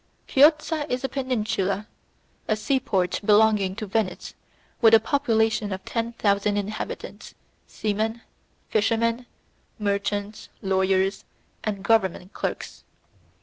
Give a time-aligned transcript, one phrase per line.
[0.27, 1.85] Chiozza is a peninsula,
[2.47, 4.33] a sea port belonging to Venice,
[4.81, 7.35] with a population of ten thousand inhabitants,
[7.67, 8.21] seamen,
[8.67, 9.27] fishermen,
[9.77, 11.23] merchants, lawyers,
[11.63, 12.83] and government clerks.